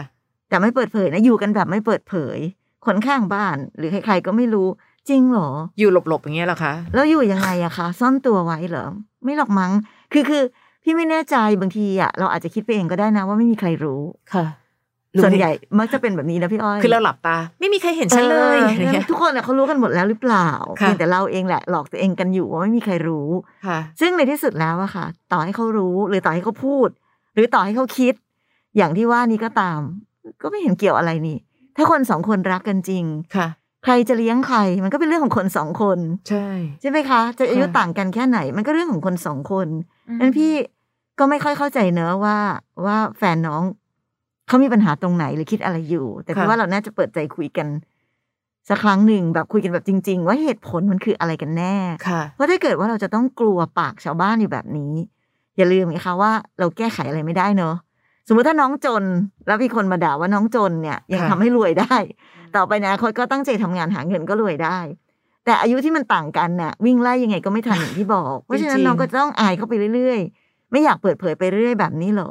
[0.49, 2.39] แต่ไม่เปิดเผยนะอยู่กันแบบไม่เปิดเผย
[2.87, 4.69] คนข้างบ้าน หรือใครๆก็ไม่รู้
[5.09, 8.87] จริงเหรอ อยู่หลบๆอย่างเงี้ยเหรอคะ แล้วอยู่ยังไงอะคะ ซ่อนตัวไว้เหรอ
[9.25, 9.73] ไม่หรอกมั้ง
[10.13, 10.43] คือคือ
[10.83, 14.03] พี่ไม่แน่ใจบางทีอะเราอาจจะคิดไปเองก็ได้นะว่าไม่มีใครรู้
[14.35, 14.45] ค่ะ
[15.23, 20.49] ส่วนใหญ่มักจะเป็นแบบนี้นะพี่อ้อยคือเราหลับตา ไม่มีใครเห็นฉันเลยอออะไรเงี้ยทุกคนเนี่ยเขารู้กันหมดแล้วหรือเปล่า
[20.81, 23.29] ค่ะเพียงแต่เราเองแหละหลอกตัวเองกันอยู่ว่าไม่มีใครรู้
[23.67, 26.89] ค่ะซึ่งในที่สุดแล้วอะค่ะ ต่อให้เขารู้หรือต่อให้เขาพูด
[27.35, 28.15] หรือต่อให้เขาคิด
[28.77, 29.81] อย่างที่ว่านี้ก็ตาม
[30.43, 31.39] ก็ไม่เห็นเกี่ยวอะไรนี่
[31.77, 33.05] ถ้าคนสองคนรักกันจริง
[33.37, 33.49] ค่ะ
[33.85, 35.99] ใครจะเลี้ยงใคร มันก็เป็นเรื่องของคนสองคน
[36.29, 36.47] ใช่
[36.81, 39.69] ใช่ไหมคะ จะอายุค่ะต่างกันแค่ไหน มันก็เรื่องของคนสองคน
[40.21, 40.53] นั้นพี่
[41.19, 42.39] ก็ไม่ค่อยเข้าใจเนอะว่า
[42.85, 43.63] ว่าแฟนน้อง
[44.49, 47.69] เขามีปัญหาตรงไหนหรือคิดอะไรอยู่ แต่พี่ค่ะว่าเราน่าจะเปิดใจคุยกัน
[48.69, 51.77] สักครั้งหนึ่งแบบคุยกันแบบจริง ๆ ว่าเหตุผลมันคืออะไรกันแน่
[52.09, 54.93] ค่ะเพราะถ้าเกิดว่าเราจะต้องกลัวปากชาวบ้านอยู่แบบนี้
[55.57, 57.75] อย่าลืมนะคะว่าเราแก้ไขอะไรไม่ได้เนอะ
[58.29, 59.05] สมมุติถ้าน้องจน
[59.47, 61.97] แล้วมีคนมาด่าว่าน้องจนเนี่ย ยังค่ะทำให้รวยได้
[62.57, 64.79] ต่อไปในะคนก็ตั้งใจทำงานหาเงินก็รวยได้
[65.45, 72.31] แต่อายุที่มันต่างกันน่ะ วิ่งไล่ยังไงก็ไม่ทันอย่างที่บอก เพราะฉะนั้นน้องก็ต้องอายเข้าไปเรื่อยๆ ไม่อยากเปิดเผยไปเรื่อยๆแบบนี้เหรอ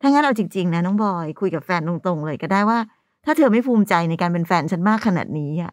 [0.00, 2.78] ถ้างั้นเอาจริงๆนะน้องบอย คุยกับแฟนตรงๆเลยก็ได้ว่า
[3.24, 5.72] ถ้าเธอไม่ภูมิใจในการเป็นแฟนฉันมากขนาดนี้อะ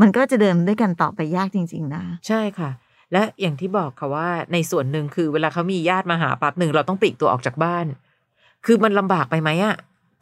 [0.00, 2.70] มันก็จะเดินด้วยกันต่อไปยากจริง ๆ นะ ใช่ค่ะ
[3.12, 7.86] และอย่างที่บอกค่ะว่าในส่วนหนึ่งคือเวลาเขามีญาติมาหาปั๊บหนึ่งเราต้องปลีกตัวออกจากบ้าน
[8.66, 9.74] คือมันลำบากไปไหมอะ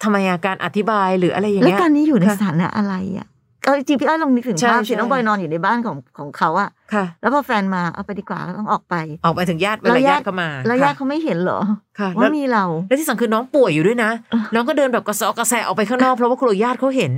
[0.03, 3.27] ทำไมอะการอธิบายหรืออะไรอย่างแล้วเงี้ยการนี้อยู่ในค่ะสถานะอะไรอะ
[3.69, 11.61] ก็จริงๆพี่อ้อยลองนึกถึงใช่ภาพสิใช่น้องบอยนอนอยู่ในบ้านของของเขาอะค่ะ แล้วพอแฟนมาเอาไปดีกว่าก็ต้องออกไป ออกไปถึงญาติเวแล้ลาวญาญาติติเข้ามาแล้วญาติค่ะเขาไม่เห็นเหรอ
[11.99, 17.13] ค่ะแล้ว่าวมีเรา และที่สำคัญคือน้องป่วยอยู่ด้วยนะเออน้องก็เดินแบบกระเซาะกระแสออกไปข้างนอกเพราะว่ากลัวญาติเขาเห็น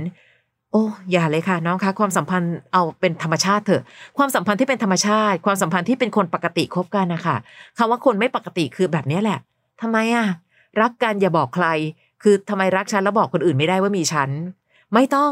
[0.71, 3.83] โอ้อย่าเลยค่ะ น้องคะความสัมพันธ์เอาเป็นธรรมชาติเถอะ
[4.17, 7.35] ความสัมพันธ์ที่เป็นธรรมชาติ ความสัมพันธ์ที่เป็นคนปกติคบกันนะคะ
[7.77, 9.39] คำว่าคนไม่ปกติคือแบบเนี้ยแหละ
[9.81, 10.25] ทำไมอะ
[10.81, 11.67] รักกันอย่าบอกใคร
[12.23, 14.29] คือทำไมรักฉันแล้วบอกคนอื่นไม่ได้ว่ามีฉัน
[14.93, 15.31] ไม่ต้อง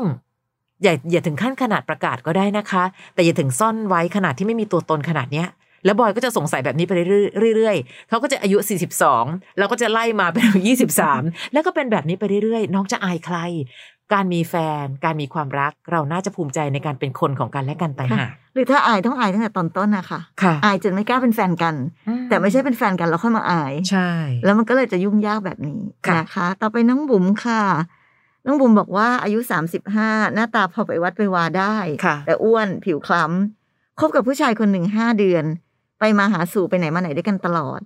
[0.84, 5.48] อย่าอย่าถึงขั้นขนาดประกาศก็ได้นะคะ แต่อย่าถึงซ่อนไว้ขนาดที่ไม่มีตัวตนขนาดเนี้ย
[5.86, 8.58] แล้วบอยก็จะสงสัยแบบนี้ไปเรื่อยๆ เขาก็จะอายุ
[9.08, 10.46] 42 แล้วก็จะไล่มาเป็น
[11.02, 13.38] 23 แล้วก็เป็นแบบนี้ไปเรื่อยๆ น้องจะอายใคร
[14.14, 21.76] การมีแฟน การมีความรัก เราน่าจะภูมิใจในการเป็นคนของกันและกันต่างหากหรือถ้าอายต้องอายตั้งแต่ตอนต้นนะคะค่ะ อายจนไม่กล้าเป็นแฟนกัน
[22.30, 24.10] แต่ไม่ใช่เป็นแฟนกันแล้วค่อยมาอาย ใช่
[24.46, 27.62] แล้วมันก็เลยจะยุ่งยากแบบนี้ค่ะนะคะ ต่อไปน้องบุ๋มค่ะ
[28.50, 35.44] น้องบุ๋มบอกว่าอายุสามสิบห้าหน้าตาพอไปวัดไปวาได้ค่ะแต่อ้วนผิวคล้ำคบกับผู้ชายคนหนึ่งห้าเดือน
[36.00, 37.80] ไปมาหาสู่ไปไหนมาไหนด้วยกันตลอด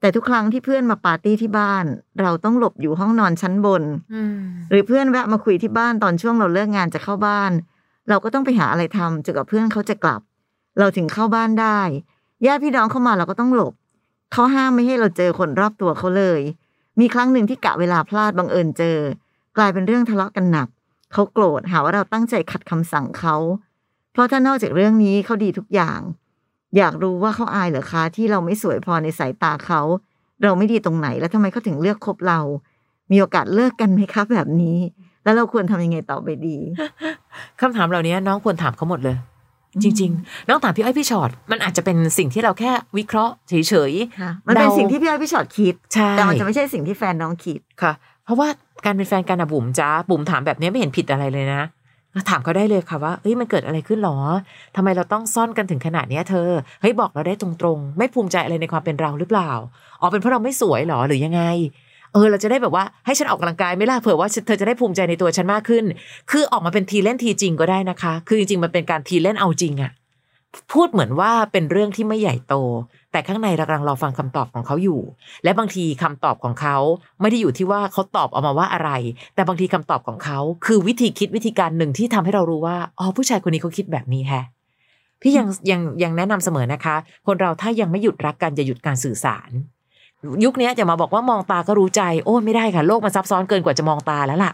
[0.00, 1.84] แต่ทุกครั้งที่เพื่อนมาปาร์ตี้ที่บ้าน
[2.20, 3.82] เราต้องหลบอยู่ห้องนอนชั้นบน
[4.14, 4.36] อืม
[4.70, 7.52] หรือเพื่อนแวะมาคุยที่บ้านตอนช่วงเราเลิกงานจะเข้าบ้าน
[8.08, 10.20] เราก็ต้องไปหาอะไรทำจนกว่าเพื่อนเขาจะกลับ
[10.78, 11.80] เราถึงเข้าบ้านได้
[12.46, 13.74] ญาติพี่น้องเข้ามาเราก็ต้องหลบ
[14.32, 16.40] เขาห้ามไม่ให้เราเจอคนรอบตัวเขาเลย
[17.00, 18.98] มีครั้งหนึ่งที่กะเวลาพลาดบังเอิญเจอ
[19.56, 20.68] กลายเป็นเรื่องทะเลาะกันหนัก
[21.12, 23.36] เขาโกรธหาว่าเราตั้งใจขัดคำสั่งเขา
[24.12, 26.00] เพราะถ้านอกจากเรื่องนี้เขาดีทุกอย่าง
[26.76, 29.80] อยากรู้ว่าเขาอายเหรอคะ ที่เราไม่สวยพอในสายตาเขา
[30.42, 32.40] เราไม่ดีตรงไหนแล้วทำไมเขาถึงเลือกคบเรา
[33.10, 34.78] มีโอกาสเลิกกันไหมคะแบบนี้
[35.24, 36.56] แล้วเราควรทำยังไงต่อไปดี
[37.60, 39.16] คำถามเหล่านี้น้องควรถามเขาหมดเลย
[39.82, 47.92] จริง ๆ น้องถามพี่อ้อยพี่ชอตมันอาจจะเป็นสิ่งที่เราแค่วิเคราะห์เฉยค่ะมันเป็นเดาสิ่งที่พี่อ้อยพี่ชอตคิดๆใช่แต่มันจะไม่ใช่สิ่งที่แฟนน้องคิดค่ะ
[48.24, 48.48] เพราะว่า
[48.84, 51.62] การเป็นแฟนกันอะบุ๋มจ้าบุ๋มถามแบบนี้ไม่เห็นผิดอะไรเลยนะ
[52.30, 54.18] ถามเขาได้เลยค่ะว่าเอ้ยมันเกิดอะไรขึ้นหรอ
[54.76, 56.48] ทำไมเราต้องซ่อนกันถึงขนาดนี้เธอ
[56.80, 59.50] เฮ้ยบอกเราได้ตรงๆ ไม่ภูมิใจอะไรในความเป็นเราหรือเปล่า
[60.00, 61.42] อ๋อเป็นเพราะเราไม่สวยหรอหรือยังไง
[62.12, 65.84] เออเราจะได้แบบว่าให้ฉันออกกำลังกายไม่ล่ะเผื่อว่าเธอจะได้ภูมิใจในตัวฉันมากขึ้น
[66.30, 69.92] คือออกมาเป็นทีเล่นทีจริงก็ได้นะคะ คือจริงๆมันเป็นการทีเล่นเอาจริงอะ
[70.72, 72.54] พูดเหมือนว่าเป็นเรื่องที่ไม่ใหญ่โต
[73.12, 75.00] แต่ข้างในเรากำลังรอฟังคำตอบของเขาอยู่
[75.44, 76.76] และบางทีคำตอบของเขา
[77.20, 78.90] ไม่ได้อยู่ที่ว่าเขาตอบออกมาว่าอะไร
[79.34, 84.44] แต่บางทีคำตอบของเขาคือวิธีคิดวิธีการหนึ่งที่ทำให้เรารู้ว่าอ๋อผู้ชายคนนี้เขาคิดแบบนี้แฮะ
[85.22, 86.96] พี่ยังยังยังแนะนำเสมอนะคะ
[87.26, 89.50] คนเราถ้ายังไม่หยุดรักกันจะหยุดการสื่อสาร
[90.44, 94.52] ยุคนี้จะมาบอกว่ามองตาก็รู้ใจ โอ้ไม่ได้ค่ะ โลกมันซับซ้อนเกินกว่าจะมองตาแล้วล่ะ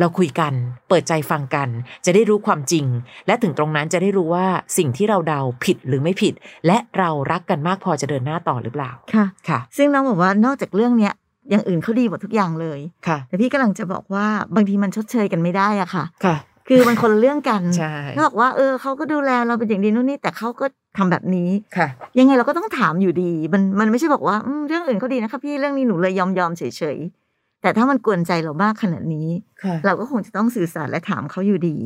[0.00, 0.52] เราคุยกัน
[0.88, 1.68] เปิดใจฟังกัน
[2.06, 2.86] จะได้รู้ความจริง
[3.26, 4.46] และถึงตรงนั้นจะได้รู้ว่า
[4.78, 6.34] สิ่งที่เราเดาผิดหรือไม่ผิด
[6.66, 11.12] และเรารักกันมากพอจะเดินหน้าต่อหรือเปล่าค่ะค่ะ ซึ่งน้องบอกว่านอกจากเรื่องเนี้ย
[11.50, 16.36] อย่างอื่นเขาดีหมดทุกอย่างเลยค่ะ แต่พี่กำลังจะบอกว่าบางทีมันชดเชยกันไม่ได้อะค่ะค่ะ
[16.68, 20.66] คือมันคนละเรื่องกันใช่เขาบอกว่าเออเขาก็ดูแลเราเป็นอย่างดีนู่นนี่แต่เขาก็
[20.98, 26.62] ทำแบบนี้ค่ะ ยังไงเราก็ต้องถามอยู่ดี มันมันไม่ใช่บอกว่าอืมเรื่องอื่นเขาดีนะคะพี่เรื่องนี้หนูเลยยอมยอมเฉ
[26.96, 27.25] ยๆ
[27.62, 29.28] แต่ถ้ามันกวนใจเรามากขนาดนี้
[29.62, 31.76] ค่ะเราก็คงจะต้องสื่อสารและถามเขาอยู่ดี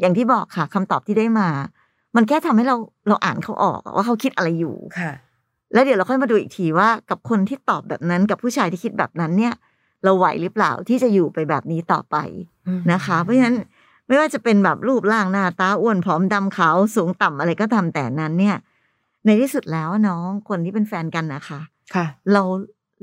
[0.00, 1.48] อย่างที่บอกค่ะคำตอบที่ได้มา
[2.16, 2.76] มันแค่ทำให้เรา
[3.08, 5.12] เราอ่านเขาออกว่าเขาคิดอะไรอยู่ค่ะ
[5.72, 9.54] แล้วเดี๋ยวเราค่อยมาดูอีกทีว่ากับคนที่ตอบแบบนั้นกับผู้ชายที่คิดแบบนั้นเนี่ย
[10.04, 12.16] เราไหวหรือเปล่าที่จะอยู่ไปแบบนี้ต่อไป
[12.92, 13.56] นะคะ เพราะฉะนั้น
[14.08, 18.56] ไม่ว่าจะเป็นแบบรูปร่างหน้าตาอ้วนผอมดำขาวสูงต่ำอะไรก็ตามแต่นั้นเนี่ย
[19.26, 21.60] ในที่สุดแล้วน้องคนที่เป็นแฟนกันนะคะ
[21.94, 22.42] ค่ะ เรา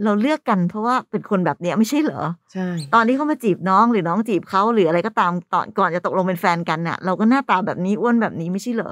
[0.03, 2.21] เราเลือกกันเพราะว่าเป็นคนแบบเนี้ยไม่ใช่เหรอ
[2.53, 8.91] ใช่ ตอนที่เขามาจีบน้องหรือน้องจีบเขาหรืออะไรก็ตามตอนก่อนจะตกลงเป็นแฟนกันน่ะ เราก็หน้าตาแบบนี้อ้วนแบบนี้ไม่ใช่เหรอ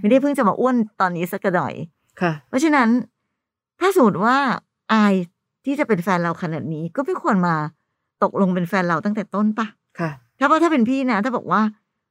[0.00, 1.74] ไม่ได้เพิ่งจะมาอ้วนตอนนี้สักหน่อย
[2.20, 2.88] ค่ะ เพราะฉะนั้น
[3.80, 4.36] ถ้าสมมติว่า
[4.92, 5.14] อาย
[5.64, 7.54] ที่จะเป็นแฟนเราขนาดนี้ก็ไม่ควรมา
[8.22, 9.66] ตกลงเป็นแฟนเราตั้งแต่ต้นปะ
[9.98, 11.60] ค่ะ ถ้าว่าถ้าเป็นพี่นะ ถ้าบอกว่า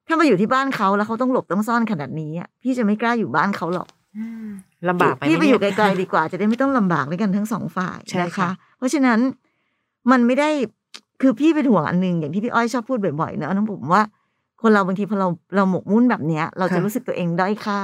[0.08, 3.88] ถ้ามาอยู่ที่บ้านเขาแล้วเขาต้องหลบต้องซ่อนขนาดนี้อะพี่จะไม่กล้าอยู่บ้านเขาหรอก
[4.90, 9.20] ลำบากไหมพี่ไปอยู่ไกเนี่ลๆดีกว่า จะได้ไม่ต้องลำบากด้วยกันทั้งสองฝ่ายใช่นะค่ะคะ เพราะฉะนั้น
[10.12, 10.50] มันไม่ได้
[11.22, 14.04] คือพี่เป็นห่วงอันหนึงอย่างที่พี่อ้อยชอบพูดบ่อยๆเนอะน้องผมว่า
[14.62, 17.82] คนเราบางทีพอเราเราหมกมุ่นแบบเนี้ย เราจะรู้สึกตัวเองด้อยค่า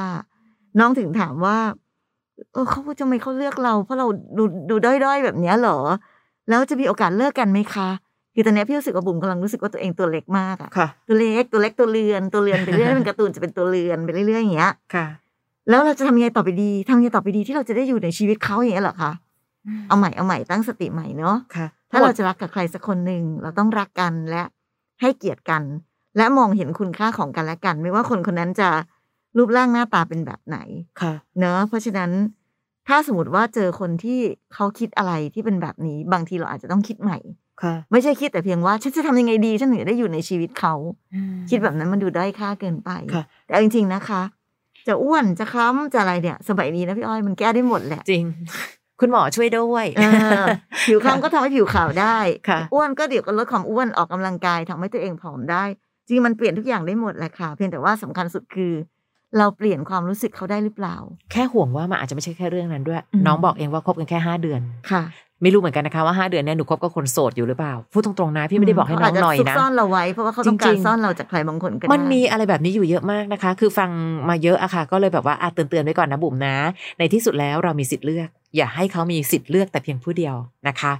[0.79, 1.57] น้องถึงถามว่า
[2.53, 5.79] เออเขาทำไมเขาเลือกเรา เพราะเราดูดูด้อยๆแบบเนี้ยเหรอ
[6.49, 7.89] แล้วจะมีโอกาสเลิกกันไหมคะ
[8.33, 15.05] คือตอนเนี้ยพี่รู้สึกว่าบุ๋มกำลังรู้สึกว่าตัวเองตัวเล็กมากอะค่ะตัวเล็กตัวเล็กตัวเรือนตัวเรือนไปเรื่อยเป็นการ์ตูนจะเป็นตัวเรือนไปเรื่อยๆอย่างเงี้ยค่ะ
[15.69, 19.11] แล้วเราจะทำยังไงต่อไปดีทำยังไงต่อไปดีที่เราจะได้อยู่ในชีวิตเขาอย่างเงี้ยเหรอคะ
[19.87, 24.43] เอาใหม่เอาใหม่ตั้งสติใหม่เนาะค่ะ ถ้าเราจะรักกับใครสักคนหนึ่งเราต้องรักกันและ
[25.01, 25.63] ให้เกียรติกัน
[26.17, 28.69] และมองเห็นคุณค่าของกันและกัน ไม่ว่าคนคนนั้นจะ
[29.37, 30.57] รูปร่างหน้าตาเป็นแบบไหน
[31.01, 32.11] ค่ะ เนอะเพราะฉะนั้น
[32.87, 34.19] ถ้าสมมติว่าเจอคนที่
[34.53, 37.17] เขาคิดอะไรที่เป็นแบบนี้ บางทีเราอาจจะต้องคิดใหม่
[37.63, 40.73] ค่ะ ไม่ใช่คิดแต่เพียงว่าฉันจะทำยังไงดีฉันถึงจะได้อยู่ในชีวิตเขา
[41.49, 44.21] คิดแบบนั้นมันดูด้อยค่าเกินไปค่ะแต่เอาจริงๆนะคะ
[44.87, 48.25] จะอ้วนจะคล้ำจะอะไรเนี่ย สมัยนี้นะพี่อ้อยมันแก้ได้หมดแหละ จริง
[48.99, 50.01] คุณหมอช่วยด้วยเอ
[50.41, 50.43] อ
[50.87, 52.17] ผิวคล้ำก็ทำให้ผิวขาวได้
[52.49, 55.63] ค่ะอ้วนก็เดี๋ยวก็ลดความอ้วนออกกำลังกายทำให้ตัวเองผอมได้
[56.05, 58.73] จริงๆมันเปลี่ยนทุกอย่างได้หมดแหละค่ะ เพียงแต่ว่าสำคัญสุดคือ
[59.37, 60.95] เราเปลี่ยนความรู้สึกเขาได้หรือเปล่า
[61.31, 64.61] แค่ห่วงว่ามันอาจจะไม่ใช่แค่เรื่องนั้นด้วยอืมน้องบอกเองว่าคบกันแค่ห้าเดือน
[64.91, 65.03] ค่ะ
[65.41, 73.89] ไม่รู้เหมือนกันนะคะว่าห้าเดือนเนี่ยหนูคบกับคนโสดอยู่หรือเปล่า พูดตรงๆนะ พี่ไม่ได้บอกให้น้องหน่อยเขาาจจะซุกนะซ่อนเราไว้เพราะว่าเขาต้องกาจริรงๆซ่อนเราจากใครบางคนก็ได้มันมีอะไรแบบนี้อยู่เยอะมากนะคะ คือฟัง
[74.29, 76.55] มาเยอะอะค่ะ ก็เลยแบบว่าอาเตือนเตือนๆไว้ก่อนนะบุ๋มนะ
[76.99, 80.35] ในที่สุดแล้วเรามีสิทธิ์เลือก อย่าให้เขามีสิทธิ์เลือกแต่เพียงผู้เดียว
[80.67, 80.93] นะคะ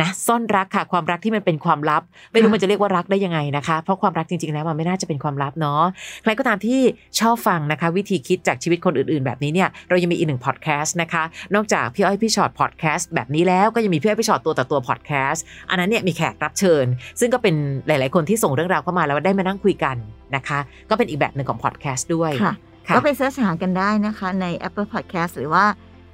[0.00, 5.82] นะซ่อนรักค่ะ ความรักที่มันเป็นความลับ ไม่รู้มันจะเรียกว่ารักได้ยังไงนะคะ เพราะความรักจริงๆแล้วมันไม่น่าจะเป็นความลับเนาะ
[6.22, 6.80] ใครก็ตามที่
[7.20, 11.22] ชอบฟังนะคะ วิธีคิดจากชีวิตคนอื่นๆ แบบนี้เนี่ยเรายังมีอีกหนึ่งพอดแคสต์นะคะ
[11.54, 16.86] นอกจากพี่อ้อยพี่ชอตพอดแคสต์แบบนี้แล้วก็ยังมีพี่อ้อยพี่ชอตตัวต่อตัวพอดแคสต์อันนั้นเนี่ยมีแขกรับเชิญ
[17.20, 17.54] ซึ่งก็เป็น
[17.86, 19.96] หลาย ๆ คนที่ส่งเรื่องราวเข้ามาแล้วได้มานั่งคุยกัน
[20.36, 20.58] นะคะ
[20.90, 22.54] ก็เป็นอีกแบบหนึ่งของพอดแคสต์ด้วยค่ะ
[22.88, 25.64] ค่ะก็ไป search หากันได้นะคะใน Apple Podcast หรือว่า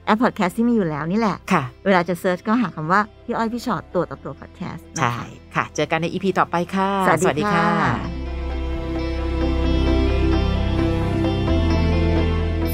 [0.07, 5.15] แอป Podcast ที่มีอยู่แล้วนี่แหละค่ะ เวลาจะ search ก็หาคำว่า พี่อ้อยพี่ชอตตัวต่อตัว podcast ใช่
[5.55, 6.91] ค่ะ เจอกันใน EP ต่อไปค่ะ
[7.23, 7.67] สวัสดีค่ะ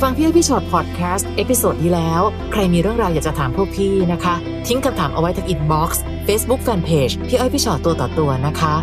[0.01, 4.35] ฟังพี่อ้อยพี่ฉอดพอดแคสต์ episode นี้แล้ว ใครมีเรื่องราวอยากจะถามพวกพี่นะคะ
[4.67, 8.75] ทิ้งคำถามเอาไว้ที่ inbox เฟซบุ๊กแฟนเพจพี่อ้อยพี่ฉอดตัวต่อตัวนะคะ